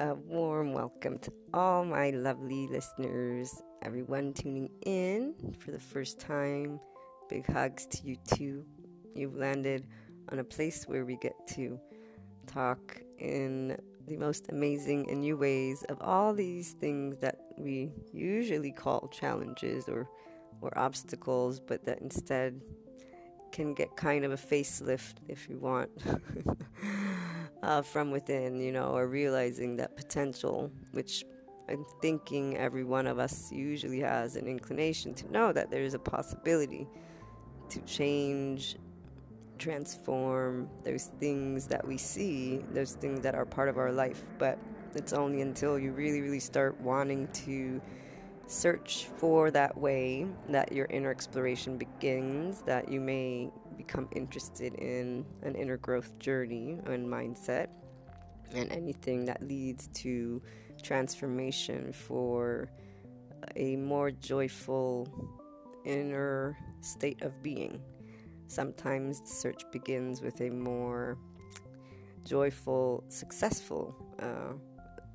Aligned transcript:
A 0.00 0.14
warm 0.14 0.74
welcome 0.74 1.18
to 1.18 1.32
all 1.52 1.84
my 1.84 2.10
lovely 2.10 2.68
listeners, 2.68 3.60
everyone 3.82 4.32
tuning 4.32 4.70
in 4.86 5.34
for 5.58 5.72
the 5.72 5.80
first 5.80 6.20
time. 6.20 6.78
Big 7.28 7.44
hugs 7.50 7.84
to 7.86 8.06
you 8.06 8.16
too. 8.32 8.64
You've 9.16 9.34
landed 9.34 9.88
on 10.30 10.38
a 10.38 10.44
place 10.44 10.84
where 10.84 11.04
we 11.04 11.16
get 11.16 11.34
to 11.54 11.80
talk 12.46 13.02
in 13.18 13.76
the 14.06 14.16
most 14.16 14.46
amazing 14.50 15.10
and 15.10 15.22
new 15.22 15.36
ways 15.36 15.82
of 15.88 16.00
all 16.00 16.32
these 16.32 16.74
things 16.74 17.18
that 17.18 17.40
we 17.56 17.90
usually 18.12 18.70
call 18.70 19.08
challenges 19.08 19.88
or 19.88 20.08
or 20.60 20.78
obstacles, 20.78 21.58
but 21.58 21.84
that 21.86 22.00
instead 22.02 22.60
can 23.50 23.74
get 23.74 23.96
kind 23.96 24.24
of 24.24 24.30
a 24.30 24.36
facelift 24.36 25.14
if 25.26 25.48
you 25.48 25.58
want 25.58 25.90
uh, 27.62 27.82
from 27.82 28.10
within, 28.10 28.60
you 28.60 28.72
know, 28.72 28.94
or 28.96 29.08
realizing 29.08 29.76
that 29.76 29.96
potential, 29.96 30.70
which 30.92 31.24
I'm 31.68 31.84
thinking 32.00 32.56
every 32.56 32.84
one 32.84 33.06
of 33.06 33.18
us 33.18 33.52
usually 33.52 34.00
has 34.00 34.36
an 34.36 34.46
inclination 34.46 35.14
to 35.14 35.30
know 35.30 35.52
that 35.52 35.70
there 35.70 35.82
is 35.82 35.94
a 35.94 35.98
possibility 35.98 36.86
to 37.68 37.80
change, 37.80 38.76
transform 39.58 40.68
those 40.84 41.10
things 41.20 41.66
that 41.66 41.86
we 41.86 41.98
see, 41.98 42.64
those 42.72 42.92
things 42.92 43.20
that 43.20 43.34
are 43.34 43.44
part 43.44 43.68
of 43.68 43.76
our 43.76 43.92
life. 43.92 44.22
But 44.38 44.58
it's 44.94 45.12
only 45.12 45.42
until 45.42 45.78
you 45.78 45.92
really, 45.92 46.22
really 46.22 46.40
start 46.40 46.80
wanting 46.80 47.28
to 47.28 47.82
search 48.46 49.08
for 49.16 49.50
that 49.50 49.76
way 49.76 50.26
that 50.48 50.72
your 50.72 50.86
inner 50.86 51.10
exploration 51.10 51.76
begins, 51.76 52.62
that 52.62 52.88
you 52.88 53.00
may 53.00 53.50
become 53.78 54.08
interested 54.14 54.74
in 54.74 55.24
an 55.42 55.54
inner 55.54 55.78
growth 55.78 56.18
journey 56.18 56.78
and 56.84 57.08
mindset, 57.08 57.68
and 58.52 58.70
anything 58.70 59.24
that 59.24 59.40
leads 59.42 59.86
to 60.02 60.42
transformation 60.82 61.92
for 61.92 62.68
a 63.56 63.76
more 63.76 64.10
joyful 64.10 65.08
inner 65.84 66.56
state 66.80 67.22
of 67.22 67.42
being. 67.42 67.80
Sometimes 68.48 69.20
the 69.20 69.28
search 69.28 69.62
begins 69.72 70.20
with 70.20 70.40
a 70.40 70.50
more 70.50 71.18
joyful, 72.24 73.04
successful 73.08 73.94
uh, 74.20 74.54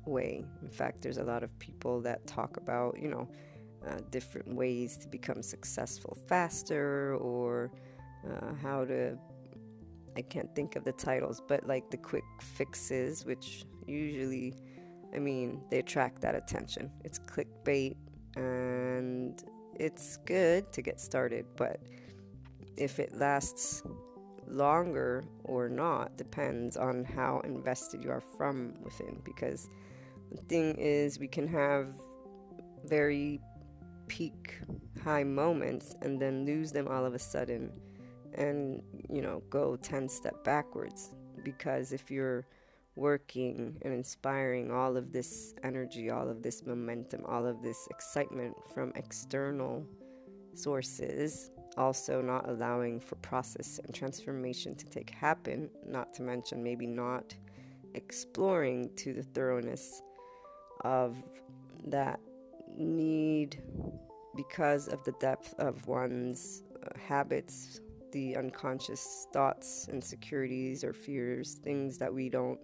way. 0.06 0.44
In 0.62 0.68
fact, 0.68 1.02
there's 1.02 1.18
a 1.18 1.24
lot 1.24 1.42
of 1.42 1.56
people 1.58 2.00
that 2.02 2.26
talk 2.26 2.56
about, 2.56 2.98
you 3.00 3.08
know, 3.08 3.28
uh, 3.86 3.98
different 4.10 4.54
ways 4.54 4.96
to 4.96 5.08
become 5.08 5.42
successful 5.42 6.16
faster 6.26 7.16
or 7.16 7.70
uh, 8.28 8.54
how 8.62 8.84
to. 8.84 9.18
I 10.16 10.22
can't 10.22 10.54
think 10.54 10.76
of 10.76 10.84
the 10.84 10.92
titles, 10.92 11.42
but 11.46 11.66
like 11.66 11.90
the 11.90 11.96
quick 11.96 12.24
fixes, 12.40 13.24
which 13.24 13.64
usually, 13.84 14.54
I 15.12 15.18
mean, 15.18 15.60
they 15.70 15.80
attract 15.80 16.20
that 16.22 16.36
attention. 16.36 16.90
It's 17.02 17.18
clickbait 17.18 17.96
and 18.36 19.42
it's 19.74 20.18
good 20.18 20.72
to 20.72 20.82
get 20.82 21.00
started, 21.00 21.46
but 21.56 21.80
if 22.76 23.00
it 23.00 23.12
lasts 23.16 23.82
longer 24.46 25.24
or 25.44 25.68
not 25.68 26.16
depends 26.16 26.76
on 26.76 27.04
how 27.04 27.40
invested 27.44 28.04
you 28.04 28.10
are 28.10 28.20
from 28.20 28.74
within 28.82 29.20
because 29.24 29.68
the 30.30 30.42
thing 30.42 30.74
is, 30.76 31.18
we 31.18 31.28
can 31.28 31.46
have 31.48 31.94
very 32.84 33.40
peak 34.08 34.60
high 35.02 35.24
moments 35.24 35.96
and 36.02 36.20
then 36.20 36.44
lose 36.44 36.72
them 36.72 36.88
all 36.88 37.04
of 37.04 37.14
a 37.14 37.18
sudden 37.18 37.70
and, 38.34 38.82
you 39.08 39.22
know, 39.22 39.42
go 39.50 39.76
10 39.76 40.08
step 40.08 40.44
backwards. 40.44 41.14
Because 41.42 41.92
if 41.92 42.10
you're 42.10 42.46
working 42.96 43.76
and 43.82 43.92
inspiring 43.92 44.70
all 44.70 44.96
of 44.96 45.12
this 45.12 45.54
energy, 45.62 46.10
all 46.10 46.28
of 46.28 46.42
this 46.42 46.64
momentum, 46.64 47.24
all 47.26 47.46
of 47.46 47.62
this 47.62 47.88
excitement 47.90 48.54
from 48.72 48.92
external 48.94 49.84
sources, 50.54 51.50
also 51.76 52.20
not 52.20 52.48
allowing 52.48 53.00
for 53.00 53.16
process 53.16 53.80
and 53.84 53.94
transformation 53.94 54.74
to 54.76 54.84
take 54.86 55.10
happen, 55.10 55.68
not 55.86 56.14
to 56.14 56.22
mention 56.22 56.62
maybe 56.62 56.86
not 56.86 57.34
exploring 57.94 58.90
to 58.96 59.12
the 59.12 59.22
thoroughness 59.22 60.02
of 60.84 61.22
that 61.86 62.20
need 62.76 63.62
because 64.36 64.88
of 64.88 65.02
the 65.04 65.12
depth 65.20 65.54
of 65.58 65.86
one's 65.86 66.62
uh, 66.82 66.88
habits, 66.98 67.80
the 68.14 68.36
unconscious 68.36 69.26
thoughts, 69.32 69.88
insecurities, 69.92 70.84
or 70.84 70.92
fears, 70.92 71.54
things 71.54 71.98
that 71.98 72.14
we 72.14 72.28
don't 72.28 72.60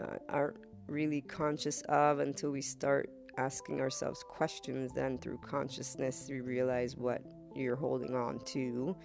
uh, 0.00 0.16
aren't 0.28 0.56
really 0.86 1.20
conscious 1.20 1.82
of 1.88 2.20
until 2.20 2.52
we 2.52 2.62
start 2.62 3.10
asking 3.36 3.80
ourselves 3.80 4.24
questions. 4.28 4.92
Then, 4.94 5.18
through 5.18 5.38
consciousness, 5.38 6.28
we 6.30 6.40
realize 6.40 6.96
what 6.96 7.20
you're 7.54 7.76
holding 7.76 8.14
on 8.14 8.38
to, 8.54 8.96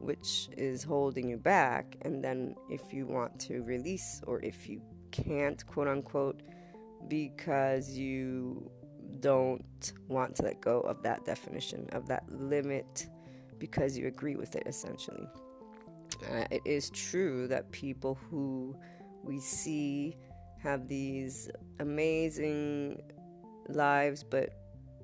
which 0.00 0.48
is 0.56 0.82
holding 0.82 1.28
you 1.28 1.36
back. 1.36 1.96
And 2.02 2.22
then, 2.22 2.56
if 2.68 2.92
you 2.92 3.06
want 3.06 3.38
to 3.46 3.62
release, 3.62 4.20
or 4.26 4.42
if 4.42 4.68
you 4.68 4.82
can't, 5.12 5.64
quote 5.66 5.86
unquote, 5.86 6.42
because 7.06 7.90
you 7.90 8.68
don't 9.20 9.92
want 10.08 10.34
to 10.36 10.42
let 10.42 10.60
go 10.60 10.80
of 10.80 11.00
that 11.04 11.24
definition, 11.24 11.88
of 11.92 12.08
that 12.08 12.24
limit, 12.28 13.06
because 13.62 13.96
you 13.96 14.08
agree 14.08 14.34
with 14.34 14.56
it 14.56 14.64
essentially. 14.66 15.28
Uh, 16.28 16.44
it 16.50 16.62
is 16.64 16.90
true 16.90 17.46
that 17.46 17.70
people 17.70 18.18
who 18.28 18.76
we 19.22 19.38
see 19.38 20.16
have 20.60 20.88
these 20.88 21.48
amazing 21.78 23.00
lives, 23.68 24.24
but 24.24 24.50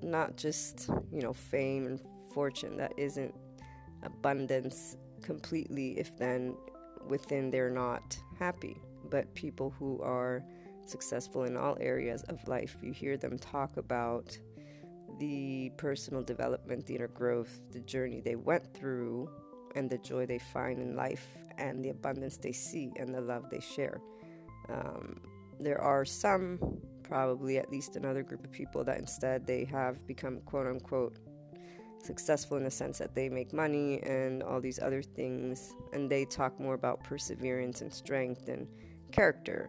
not 0.02 0.36
just, 0.36 0.90
you 1.12 1.22
know, 1.22 1.32
fame 1.32 1.86
and 1.86 2.00
fortune. 2.34 2.76
That 2.76 2.92
isn't 2.96 3.32
abundance 4.02 4.96
completely 5.22 5.96
if 5.96 6.18
then 6.18 6.56
within 7.06 7.50
they're 7.52 7.70
not 7.70 8.18
happy. 8.40 8.76
But 9.08 9.32
people 9.36 9.72
who 9.78 10.02
are 10.02 10.42
successful 10.84 11.44
in 11.44 11.56
all 11.56 11.76
areas 11.78 12.24
of 12.24 12.46
life. 12.48 12.76
You 12.82 12.92
hear 12.92 13.16
them 13.16 13.38
talk 13.38 13.76
about 13.76 14.36
the 15.18 15.70
personal 15.76 16.22
development, 16.22 16.86
the 16.86 16.94
inner 16.96 17.08
growth, 17.08 17.60
the 17.72 17.80
journey 17.80 18.20
they 18.20 18.36
went 18.36 18.72
through, 18.74 19.30
and 19.74 19.90
the 19.90 19.98
joy 19.98 20.26
they 20.26 20.38
find 20.38 20.80
in 20.80 20.96
life, 20.96 21.26
and 21.58 21.84
the 21.84 21.90
abundance 21.90 22.36
they 22.36 22.52
see, 22.52 22.92
and 22.96 23.14
the 23.14 23.20
love 23.20 23.50
they 23.50 23.60
share. 23.60 24.00
Um, 24.68 25.20
there 25.60 25.80
are 25.80 26.04
some, 26.04 26.58
probably 27.02 27.58
at 27.58 27.70
least 27.70 27.96
another 27.96 28.22
group 28.22 28.44
of 28.44 28.52
people, 28.52 28.84
that 28.84 28.98
instead 28.98 29.46
they 29.46 29.64
have 29.64 30.06
become 30.06 30.40
quote 30.42 30.66
unquote 30.66 31.16
successful 32.02 32.56
in 32.56 32.64
the 32.64 32.70
sense 32.70 32.98
that 32.98 33.14
they 33.14 33.28
make 33.28 33.52
money 33.52 34.00
and 34.04 34.42
all 34.42 34.60
these 34.60 34.78
other 34.78 35.02
things, 35.02 35.74
and 35.92 36.08
they 36.10 36.24
talk 36.24 36.58
more 36.60 36.74
about 36.74 37.02
perseverance 37.02 37.80
and 37.82 37.92
strength 37.92 38.48
and 38.48 38.68
character. 39.10 39.68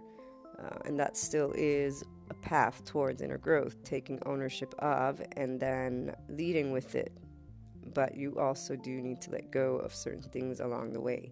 Uh, 0.59 0.78
and 0.86 1.00
that 1.00 1.16
still 1.16 1.54
is 1.56 2.04
a 2.29 2.34
path 2.35 2.85
towards 2.85 3.22
inner 3.22 3.38
growth, 3.38 3.84
taking 3.84 4.19
ownership 4.25 4.73
of 4.79 5.22
and 5.35 5.59
then 5.59 6.16
leading 6.29 6.72
with 6.72 6.95
it. 6.95 7.12
But 7.94 8.16
you 8.16 8.38
also 8.40 8.75
do 8.75 9.01
need 9.01 9.22
to 9.22 9.31
let 9.31 9.51
go 9.51 9.78
of 9.78 9.94
certain 9.94 10.22
things 10.22 10.59
along 10.59 10.94
the 10.94 11.01
way. 11.01 11.31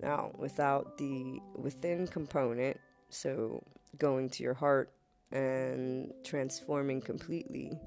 Now, 0.00 0.32
without 0.36 0.98
the 0.98 1.40
within 1.56 2.06
component, 2.06 2.78
so 3.10 3.62
going 3.98 4.28
to 4.30 4.42
your 4.42 4.54
heart 4.54 4.92
and 5.32 6.12
transforming 6.24 7.00
completely 7.00 7.78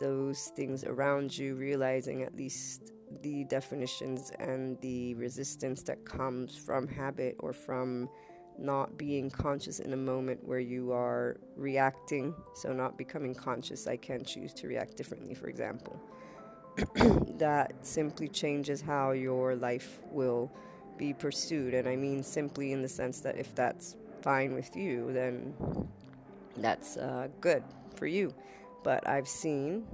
those 0.00 0.50
things 0.56 0.84
around 0.84 1.36
you, 1.36 1.54
realizing 1.54 2.22
at 2.22 2.36
least 2.36 2.92
the 3.22 3.44
definitions 3.44 4.32
and 4.38 4.80
the 4.80 5.14
resistance 5.14 5.82
that 5.82 6.04
comes 6.04 6.56
from 6.56 6.88
habit 6.88 7.36
or 7.38 7.52
from 7.52 8.08
not 8.58 8.96
being 8.96 9.30
conscious 9.30 9.80
in 9.80 9.92
a 9.92 9.96
moment 9.96 10.46
where 10.46 10.60
you 10.60 10.92
are 10.92 11.36
reacting. 11.56 12.34
So, 12.54 12.72
not 12.72 12.96
becoming 12.96 13.34
conscious, 13.34 13.86
I 13.86 13.96
can 13.96 14.24
choose 14.24 14.52
to 14.54 14.68
react 14.68 14.96
differently, 14.96 15.34
for 15.34 15.48
example. 15.48 16.00
that 17.38 17.74
simply 17.82 18.28
changes 18.28 18.80
how 18.80 19.12
your 19.12 19.54
life 19.54 20.00
will 20.10 20.50
be 20.96 21.12
pursued. 21.12 21.74
And 21.74 21.88
I 21.88 21.96
mean 21.96 22.22
simply 22.22 22.72
in 22.72 22.82
the 22.82 22.88
sense 22.88 23.20
that 23.20 23.36
if 23.36 23.54
that's 23.54 23.96
fine 24.22 24.54
with 24.54 24.76
you, 24.76 25.12
then 25.12 25.54
that's 26.56 26.96
uh, 26.96 27.28
good 27.40 27.62
for 27.96 28.06
you. 28.06 28.32
But 28.84 29.06
I've 29.08 29.28
seen 29.28 29.84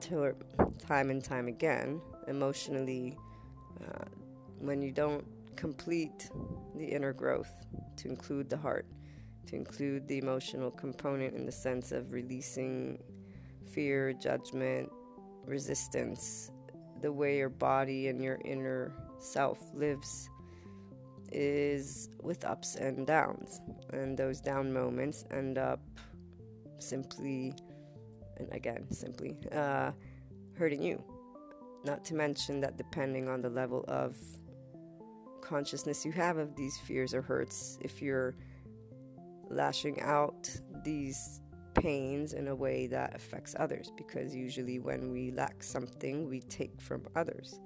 time 0.00 1.10
and 1.10 1.22
time 1.22 1.48
again, 1.48 2.00
emotionally, 2.26 3.16
uh, 3.82 4.04
when 4.60 4.82
you 4.82 4.92
don't 4.92 5.24
complete 5.58 6.30
the 6.76 6.86
inner 6.86 7.12
growth, 7.12 7.50
to 7.96 8.08
include 8.08 8.48
the 8.48 8.56
heart, 8.56 8.86
to 9.48 9.56
include 9.56 10.06
the 10.06 10.18
emotional 10.18 10.70
component 10.70 11.34
in 11.34 11.44
the 11.44 11.52
sense 11.52 11.90
of 11.90 12.12
releasing 12.12 13.02
fear, 13.72 14.12
judgment, 14.12 14.88
resistance, 15.44 16.52
the 17.00 17.10
way 17.10 17.38
your 17.38 17.48
body 17.48 18.06
and 18.06 18.22
your 18.22 18.38
inner 18.44 18.92
self 19.18 19.58
lives 19.74 20.30
is 21.32 22.08
with 22.22 22.44
ups 22.44 22.76
and 22.76 23.04
downs. 23.04 23.60
And 23.92 24.16
those 24.16 24.40
down 24.40 24.72
moments 24.72 25.24
end 25.32 25.58
up 25.58 25.80
simply, 26.78 27.52
and 28.36 28.48
again, 28.52 28.86
simply, 28.92 29.36
uh, 29.52 29.90
hurting 30.56 30.82
you. 30.84 31.02
Not 31.84 32.04
to 32.04 32.14
mention 32.14 32.60
that 32.60 32.76
depending 32.76 33.28
on 33.28 33.42
the 33.42 33.50
level 33.50 33.84
of 33.88 34.16
consciousness 35.40 36.04
you 36.04 36.12
have 36.12 36.36
of 36.38 36.54
these 36.56 36.78
fears 36.78 37.14
or 37.14 37.22
hurts, 37.22 37.78
if 37.80 38.02
you're 38.02 38.36
lashing 39.48 40.00
out 40.00 40.48
these 40.84 41.40
pains 41.74 42.32
in 42.32 42.48
a 42.48 42.54
way 42.54 42.86
that 42.88 43.14
affects 43.14 43.54
others, 43.58 43.92
because 43.96 44.34
usually 44.34 44.78
when 44.78 45.12
we 45.12 45.30
lack 45.30 45.62
something, 45.62 46.28
we 46.28 46.40
take 46.40 46.80
from 46.80 47.02
others 47.16 47.60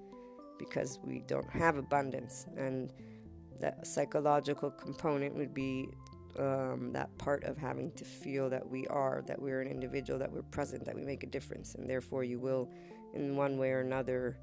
because 0.58 0.98
we 1.02 1.20
don't 1.26 1.48
have 1.50 1.76
abundance. 1.76 2.46
And 2.56 2.92
that 3.60 3.86
psychological 3.86 4.70
component 4.70 5.34
would 5.34 5.54
be 5.54 5.88
um, 6.38 6.90
that 6.92 7.16
part 7.18 7.44
of 7.44 7.58
having 7.58 7.90
to 7.92 8.04
feel 8.04 8.48
that 8.50 8.66
we 8.66 8.86
are, 8.86 9.22
that 9.26 9.40
we're 9.40 9.60
an 9.60 9.68
individual, 9.68 10.18
that 10.18 10.32
we're 10.32 10.42
present, 10.42 10.84
that 10.84 10.94
we 10.94 11.04
make 11.04 11.22
a 11.22 11.26
difference, 11.26 11.74
and 11.74 11.88
therefore 11.88 12.24
you 12.24 12.38
will, 12.38 12.70
in 13.14 13.36
one 13.36 13.58
way 13.58 13.70
or 13.70 13.80
another, 13.80 14.38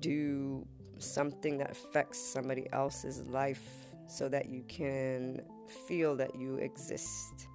do 0.00 0.66
something 0.98 1.58
that 1.58 1.70
affects 1.70 2.18
somebody 2.18 2.66
else's 2.72 3.26
life 3.28 3.88
so 4.06 4.28
that 4.28 4.48
you 4.48 4.64
can 4.68 5.42
feel 5.86 6.16
that 6.16 6.34
you 6.34 6.56
exist 6.56 7.48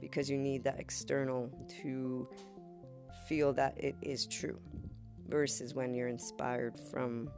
because 0.00 0.28
you 0.28 0.36
need 0.36 0.64
that 0.64 0.78
external 0.78 1.50
to 1.82 2.28
feel 3.28 3.52
that 3.52 3.74
it 3.78 3.94
is 4.02 4.26
true 4.26 4.58
versus 5.28 5.74
when 5.74 5.94
you're 5.94 6.08
inspired 6.08 6.78
from 6.90 7.30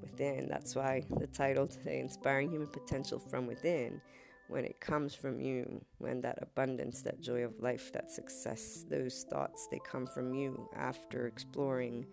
within. 0.00 0.48
That's 0.48 0.74
why 0.74 1.04
the 1.18 1.26
title 1.28 1.66
today, 1.66 2.00
Inspiring 2.00 2.50
Human 2.50 2.68
Potential 2.68 3.18
from 3.18 3.46
Within, 3.46 4.00
when 4.48 4.64
it 4.64 4.80
comes 4.80 5.14
from 5.14 5.40
you, 5.40 5.82
when 5.98 6.20
that 6.20 6.38
abundance, 6.42 7.00
that 7.02 7.20
joy 7.20 7.44
of 7.44 7.58
life, 7.60 7.92
that 7.92 8.10
success, 8.10 8.84
those 8.90 9.24
thoughts, 9.30 9.66
they 9.70 9.78
come 9.78 10.06
from 10.06 10.34
you 10.34 10.68
after 10.76 11.26
exploring 11.26 12.04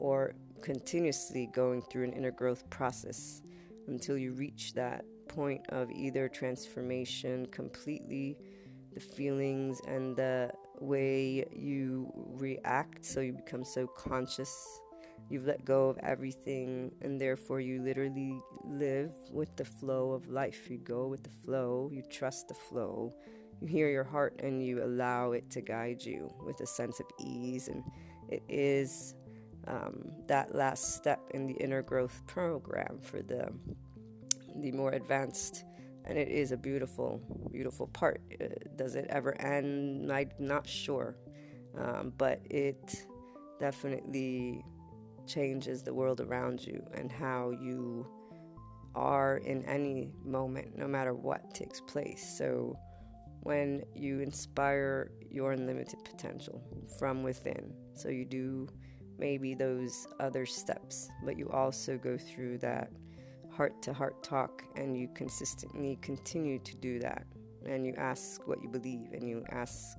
or 0.00 0.34
continuously 0.62 1.48
going 1.54 1.82
through 1.82 2.04
an 2.04 2.12
inner 2.12 2.30
growth 2.30 2.68
process 2.70 3.42
until 3.86 4.16
you 4.18 4.32
reach 4.32 4.74
that 4.74 5.04
point 5.28 5.62
of 5.68 5.90
either 5.90 6.28
transformation 6.28 7.46
completely, 7.46 8.36
the 8.92 9.00
feelings 9.00 9.80
and 9.86 10.16
the 10.16 10.50
way 10.80 11.44
you 11.52 12.10
react, 12.32 13.04
so 13.04 13.20
you 13.20 13.32
become 13.32 13.64
so 13.64 13.86
conscious. 13.86 14.80
You've 15.28 15.46
let 15.46 15.64
go 15.64 15.88
of 15.88 15.98
everything, 15.98 16.90
and 17.02 17.20
therefore 17.20 17.60
you 17.60 17.80
literally 17.80 18.40
live 18.64 19.12
with 19.30 19.54
the 19.56 19.64
flow 19.64 20.12
of 20.12 20.28
life. 20.28 20.68
You 20.68 20.78
go 20.78 21.06
with 21.06 21.22
the 21.22 21.30
flow, 21.30 21.88
you 21.92 22.02
trust 22.10 22.48
the 22.48 22.54
flow, 22.54 23.14
you 23.60 23.68
hear 23.68 23.88
your 23.88 24.04
heart, 24.04 24.40
and 24.42 24.64
you 24.64 24.82
allow 24.82 25.32
it 25.32 25.48
to 25.50 25.60
guide 25.60 26.04
you 26.04 26.32
with 26.44 26.60
a 26.60 26.66
sense 26.66 26.98
of 26.98 27.06
ease. 27.20 27.68
And 27.68 27.84
it 28.28 28.42
is 28.48 29.14
um, 29.66 30.10
that 30.26 30.54
last 30.54 30.94
step 30.94 31.20
in 31.34 31.46
the 31.46 31.54
inner 31.54 31.82
growth 31.82 32.22
program 32.26 32.98
for 33.02 33.22
the 33.22 33.52
the 34.56 34.72
more 34.72 34.92
advanced 34.92 35.64
and 36.04 36.18
it 36.18 36.28
is 36.28 36.52
a 36.52 36.56
beautiful 36.56 37.20
beautiful 37.52 37.86
part. 37.88 38.20
Uh, 38.40 38.46
does 38.76 38.94
it 38.94 39.06
ever 39.10 39.40
end? 39.40 40.10
I'm 40.10 40.30
not 40.38 40.68
sure. 40.68 41.16
Um, 41.78 42.12
but 42.18 42.40
it 42.50 43.06
definitely 43.60 44.64
changes 45.26 45.82
the 45.84 45.94
world 45.94 46.20
around 46.20 46.66
you 46.66 46.84
and 46.94 47.12
how 47.12 47.50
you 47.50 48.06
are 48.96 49.36
in 49.36 49.64
any 49.66 50.10
moment 50.24 50.76
no 50.76 50.88
matter 50.88 51.14
what 51.14 51.54
takes 51.54 51.80
place. 51.80 52.34
So 52.36 52.76
when 53.42 53.84
you 53.94 54.20
inspire 54.20 55.12
your 55.30 55.52
unlimited 55.52 56.04
potential 56.04 56.60
from 56.98 57.22
within 57.22 57.72
so 57.94 58.08
you 58.08 58.24
do 58.24 58.68
maybe 59.20 59.54
those 59.54 60.08
other 60.18 60.44
steps 60.44 61.10
but 61.24 61.38
you 61.38 61.48
also 61.50 61.96
go 61.96 62.18
through 62.18 62.58
that 62.58 62.90
heart 63.50 63.82
to 63.82 63.92
heart 63.92 64.22
talk 64.22 64.64
and 64.76 64.96
you 64.96 65.06
consistently 65.14 65.98
continue 66.00 66.58
to 66.60 66.74
do 66.76 66.98
that 66.98 67.26
and 67.66 67.86
you 67.86 67.94
ask 67.96 68.46
what 68.48 68.62
you 68.62 68.68
believe 68.68 69.12
and 69.12 69.28
you 69.28 69.44
ask, 69.50 69.98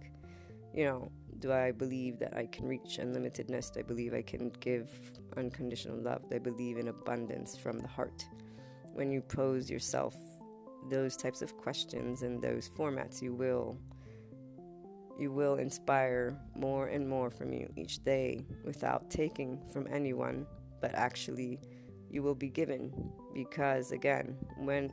you 0.73 0.85
know, 0.85 1.12
do 1.39 1.51
I 1.51 1.71
believe 1.71 2.19
that 2.19 2.35
I 2.35 2.45
can 2.47 2.68
reach 2.68 2.97
unlimitedness? 3.00 3.73
Do 3.73 3.79
I 3.79 3.83
believe 3.83 4.13
I 4.13 4.21
can 4.21 4.51
give 4.59 4.89
unconditional 5.38 5.97
love? 5.97 6.29
Do 6.29 6.35
I 6.35 6.39
believe 6.39 6.77
in 6.77 6.88
abundance 6.88 7.57
from 7.57 7.79
the 7.79 7.88
heart? 7.88 8.25
When 8.94 9.12
you 9.12 9.21
pose 9.21 9.69
yourself 9.69 10.15
those 10.89 11.15
types 11.15 11.41
of 11.41 11.57
questions 11.57 12.23
and 12.23 12.41
those 12.41 12.68
formats, 12.68 13.21
you 13.21 13.33
will 13.33 13.77
you 15.21 15.31
will 15.31 15.56
inspire 15.56 16.35
more 16.56 16.88
and 16.88 17.07
more 17.07 17.29
from 17.29 17.53
you 17.53 17.71
each 17.77 18.03
day 18.03 18.44
without 18.65 19.09
taking 19.12 19.62
from 19.71 19.88
anyone, 19.91 20.47
but 20.81 20.94
actually 20.95 21.59
you 22.09 22.23
will 22.23 22.33
be 22.33 22.50
given. 22.50 22.91
Because 23.33 23.91
again, 23.91 24.35
when 24.57 24.91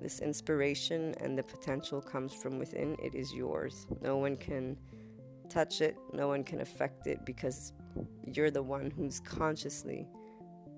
this 0.00 0.18
inspiration 0.20 1.14
and 1.20 1.38
the 1.38 1.42
potential 1.44 2.02
comes 2.02 2.34
from 2.34 2.58
within, 2.58 2.96
it 3.00 3.14
is 3.14 3.32
yours. 3.32 3.86
No 4.02 4.16
one 4.16 4.36
can 4.36 4.76
touch 5.48 5.80
it, 5.80 5.96
no 6.12 6.26
one 6.26 6.42
can 6.42 6.60
affect 6.60 7.06
it 7.06 7.24
because 7.24 7.72
you're 8.26 8.50
the 8.50 8.62
one 8.62 8.90
who's 8.90 9.20
consciously 9.20 10.08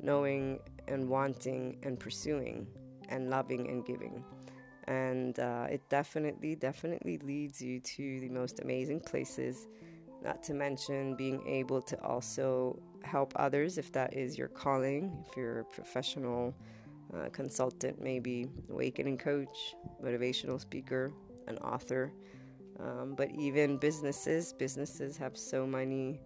knowing 0.03 0.59
and 0.87 1.09
wanting 1.09 1.79
and 1.83 1.99
pursuing 1.99 2.67
and 3.09 3.31
loving 3.31 3.69
and 3.69 3.87
giving. 3.87 4.23
And 4.87 5.39
uh, 5.39 5.67
it 5.71 5.89
definitely, 5.89 6.55
definitely 6.55 7.19
leads 7.19 7.61
you 7.61 7.81
to 7.81 8.21
the 8.21 8.29
most 8.29 8.61
amazing 8.61 9.01
places 9.01 9.69
not 10.23 10.43
to 10.45 10.55
mention 10.55 11.15
being 11.15 11.47
able 11.47 11.81
to 11.81 12.01
also 12.03 12.79
help 13.03 13.33
others 13.37 13.79
if 13.79 13.91
that 13.93 14.15
is 14.15 14.37
your 14.37 14.49
calling, 14.49 15.25
if 15.27 15.37
you're 15.37 15.61
a 15.61 15.65
professional 15.65 16.55
uh, 17.15 17.29
consultant, 17.31 18.01
maybe 18.03 18.47
awakening 18.71 19.19
coach, 19.19 19.75
motivational 20.03 20.61
speaker, 20.61 21.13
an 21.47 21.57
author. 21.59 22.13
Um, 22.79 23.15
but 23.15 23.31
even 23.33 23.77
businesses, 23.77 24.53
businesses 24.53 25.17
have 25.17 25.37
so 25.37 25.67
many 25.67 26.21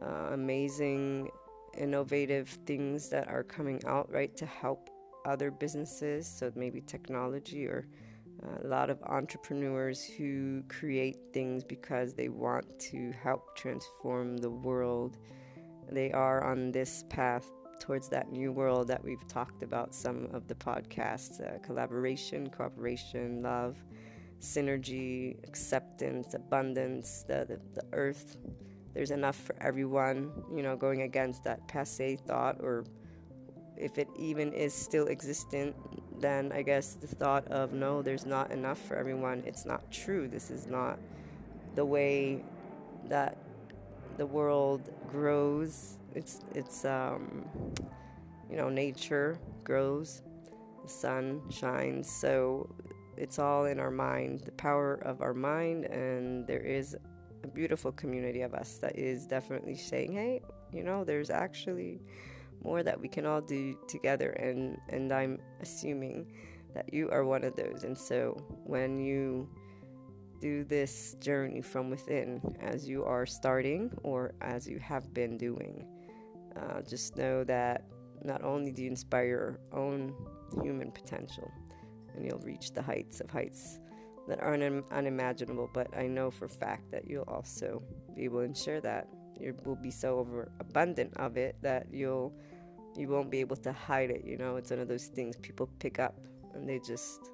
uh, 0.00 0.30
amazing, 0.32 1.30
innovative 1.76 2.48
things 2.48 3.08
that 3.10 3.28
are 3.28 3.42
coming 3.44 3.80
out, 3.86 4.10
right, 4.10 4.36
to 4.36 4.46
help 4.46 4.90
other 5.24 5.50
businesses. 5.50 6.26
So 6.26 6.52
maybe 6.54 6.80
technology 6.80 7.66
or 7.66 7.86
a 8.62 8.66
lot 8.66 8.90
of 8.90 9.02
entrepreneurs 9.04 10.04
who 10.04 10.62
create 10.68 11.16
things 11.32 11.64
because 11.64 12.14
they 12.14 12.28
want 12.28 12.78
to 12.78 13.12
help 13.22 13.56
transform 13.56 14.36
the 14.36 14.50
world. 14.50 15.18
They 15.90 16.12
are 16.12 16.44
on 16.44 16.72
this 16.72 17.04
path 17.08 17.50
towards 17.80 18.08
that 18.08 18.30
new 18.32 18.52
world 18.52 18.88
that 18.88 19.02
we've 19.04 19.26
talked 19.28 19.62
about 19.62 19.94
some 19.94 20.28
of 20.32 20.46
the 20.48 20.54
podcasts 20.54 21.40
uh, 21.40 21.58
collaboration, 21.58 22.48
cooperation, 22.48 23.42
love, 23.42 23.76
synergy, 24.40 25.36
acceptance, 25.44 26.34
abundance, 26.34 27.24
the, 27.26 27.46
the, 27.48 27.60
the 27.74 27.86
earth. 27.92 28.36
There's 28.92 29.10
enough 29.10 29.36
for 29.36 29.56
everyone, 29.60 30.30
you 30.54 30.62
know, 30.62 30.76
going 30.76 31.02
against 31.02 31.44
that 31.44 31.66
passe 31.66 32.16
thought 32.16 32.58
or 32.60 32.84
if 33.76 33.98
it 33.98 34.08
even 34.16 34.52
is 34.52 34.72
still 34.72 35.08
existent, 35.08 35.74
then 36.20 36.52
I 36.52 36.62
guess 36.62 36.94
the 36.94 37.06
thought 37.06 37.46
of 37.48 37.72
no, 37.72 38.02
there's 38.02 38.26
not 38.26 38.50
enough 38.50 38.78
for 38.78 38.96
everyone, 38.96 39.42
it's 39.46 39.66
not 39.66 39.90
true. 39.90 40.28
This 40.28 40.50
is 40.50 40.66
not 40.66 40.98
the 41.74 41.84
way 41.84 42.44
that 43.08 43.36
the 44.16 44.26
world 44.26 44.90
grows. 45.10 45.98
It's 46.14 46.40
it's 46.54 46.84
um, 46.84 47.44
you 48.48 48.56
know 48.56 48.68
nature 48.68 49.38
grows, 49.64 50.22
the 50.82 50.88
sun 50.88 51.42
shines. 51.50 52.08
So 52.08 52.68
it's 53.16 53.38
all 53.38 53.66
in 53.66 53.80
our 53.80 53.90
mind, 53.90 54.40
the 54.40 54.52
power 54.52 54.94
of 54.94 55.20
our 55.20 55.34
mind, 55.34 55.84
and 55.86 56.46
there 56.46 56.60
is 56.60 56.96
a 57.42 57.48
beautiful 57.48 57.92
community 57.92 58.42
of 58.42 58.54
us 58.54 58.78
that 58.78 58.96
is 58.98 59.26
definitely 59.26 59.76
saying, 59.76 60.12
hey, 60.12 60.40
you 60.72 60.82
know, 60.82 61.04
there's 61.04 61.30
actually 61.30 62.00
more 62.64 62.82
that 62.82 63.00
we 63.00 63.08
can 63.08 63.26
all 63.26 63.40
do 63.40 63.76
together 63.86 64.30
and 64.30 64.78
and 64.88 65.12
I'm 65.12 65.38
assuming 65.60 66.32
that 66.74 66.92
you 66.92 67.08
are 67.10 67.24
one 67.24 67.44
of 67.44 67.54
those. 67.54 67.84
And 67.84 67.96
so 67.96 68.36
when 68.64 68.98
you 68.98 69.48
do 70.40 70.64
this 70.64 71.14
journey 71.20 71.60
from 71.60 71.88
within 71.88 72.40
as 72.60 72.88
you 72.88 73.04
are 73.04 73.26
starting 73.26 73.92
or 74.02 74.34
as 74.40 74.68
you 74.68 74.78
have 74.78 75.14
been 75.14 75.38
doing 75.38 75.86
uh, 76.56 76.82
just 76.82 77.16
know 77.16 77.44
that 77.44 77.84
not 78.24 78.42
only 78.42 78.72
do 78.72 78.82
you 78.82 78.90
inspire 78.90 79.26
your 79.26 79.60
own 79.72 80.14
human 80.62 80.90
potential 80.90 81.50
and 82.14 82.26
you'll 82.26 82.40
reach 82.40 82.72
the 82.72 82.82
heights 82.82 83.20
of 83.20 83.30
heights 83.30 83.78
that 84.28 84.40
are 84.40 84.54
un- 84.54 84.84
unimaginable 84.90 85.70
but 85.72 85.86
i 85.96 86.06
know 86.06 86.30
for 86.30 86.48
fact 86.48 86.90
that 86.90 87.08
you'll 87.08 87.22
also 87.28 87.82
be 88.14 88.24
able 88.24 88.46
to 88.46 88.54
share 88.54 88.80
that. 88.80 89.08
You 89.40 89.56
will 89.64 89.76
be 89.76 89.90
so 89.90 90.18
overabundant 90.18 91.14
of 91.16 91.36
it 91.36 91.56
that 91.62 91.86
you'll 91.90 92.32
you 92.96 93.08
won't 93.08 93.30
be 93.30 93.40
able 93.40 93.56
to 93.56 93.72
hide 93.72 94.10
it. 94.10 94.24
You 94.24 94.36
know, 94.36 94.56
it's 94.56 94.70
one 94.70 94.80
of 94.80 94.88
those 94.88 95.06
things 95.06 95.36
people 95.36 95.68
pick 95.78 95.98
up 95.98 96.14
and 96.54 96.68
they 96.68 96.78
just 96.78 97.30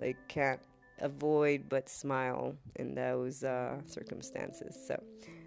like 0.00 0.16
can't 0.28 0.60
avoid 1.00 1.68
but 1.68 1.88
smile 1.88 2.54
in 2.76 2.94
those 2.94 3.44
uh, 3.44 3.78
circumstances. 3.86 4.76
So, 4.86 5.00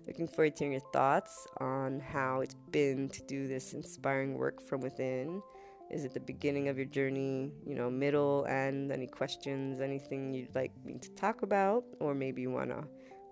looking 0.07 0.27
forward 0.27 0.55
to 0.57 0.63
hearing 0.63 0.73
your 0.73 0.91
thoughts 0.91 1.47
on 1.59 1.99
how 1.99 2.41
it's 2.41 2.55
been 2.71 3.09
to 3.09 3.21
do 3.23 3.47
this 3.47 3.73
inspiring 3.73 4.35
work 4.35 4.61
from 4.61 4.81
within. 4.81 5.41
Is 5.89 6.05
it 6.05 6.13
the 6.13 6.21
beginning 6.21 6.69
of 6.69 6.77
your 6.77 6.85
journey, 6.85 7.51
you 7.65 7.75
know, 7.75 7.89
middle, 7.89 8.45
end? 8.45 8.93
Any 8.93 9.07
questions, 9.07 9.81
anything 9.81 10.33
you'd 10.33 10.55
like 10.55 10.71
me 10.85 10.97
to 10.99 11.09
talk 11.15 11.41
about, 11.41 11.83
or 11.99 12.15
maybe 12.15 12.41
you 12.41 12.49
want 12.49 12.69
to 12.69 12.85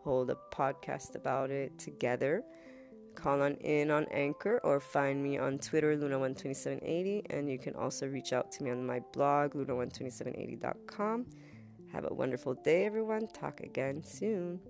hold 0.04 0.30
a 0.30 0.38
podcast 0.54 1.16
about 1.16 1.52
it 1.52 1.80
together? 1.80 2.44
Call 3.22 3.42
on 3.42 3.56
in 3.56 3.92
on 3.92 4.06
Anchor 4.12 4.62
or 4.64 4.80
find 4.80 5.22
me 5.22 5.38
on 5.38 5.60
Twitter, 5.60 5.98
Luna12780, 5.98 7.26
and 7.30 7.52
you 7.52 7.60
can 7.60 7.76
also 7.76 8.08
reach 8.08 8.32
out 8.32 8.50
to 8.54 8.64
me 8.64 8.72
on 8.72 8.86
my 8.86 9.02
blog, 9.12 9.54
Luna12780.com. 9.56 11.26
Have 11.92 12.06
a 12.10 12.14
wonderful 12.14 12.54
day, 12.54 12.86
everyone. 12.86 13.28
Talk 13.28 13.60
again 13.60 14.04
soon. 14.04 14.62